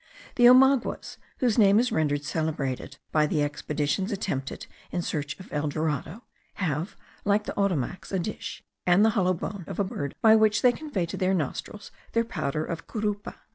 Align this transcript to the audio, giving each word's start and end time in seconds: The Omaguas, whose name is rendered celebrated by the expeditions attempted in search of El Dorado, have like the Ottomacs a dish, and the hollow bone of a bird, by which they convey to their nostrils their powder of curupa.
The 0.33 0.45
Omaguas, 0.47 1.17
whose 1.41 1.59
name 1.59 1.79
is 1.79 1.91
rendered 1.91 2.23
celebrated 2.23 2.97
by 3.11 3.27
the 3.27 3.43
expeditions 3.43 4.11
attempted 4.11 4.65
in 4.89 5.03
search 5.03 5.39
of 5.39 5.53
El 5.53 5.67
Dorado, 5.67 6.23
have 6.55 6.95
like 7.23 7.43
the 7.43 7.55
Ottomacs 7.55 8.11
a 8.11 8.17
dish, 8.17 8.63
and 8.87 9.05
the 9.05 9.11
hollow 9.11 9.35
bone 9.35 9.63
of 9.67 9.77
a 9.77 9.83
bird, 9.83 10.15
by 10.19 10.35
which 10.35 10.63
they 10.63 10.71
convey 10.71 11.05
to 11.05 11.17
their 11.17 11.35
nostrils 11.35 11.91
their 12.13 12.23
powder 12.25 12.65
of 12.65 12.87
curupa. 12.87 13.35